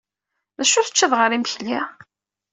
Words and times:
D 0.57 0.59
acu 0.63 0.81
teččiḍ 0.85 1.13
ɣer 1.15 1.29
yimekli? 1.33 1.79